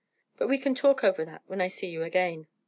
[0.35, 2.47] But we can talk over that when I see you again."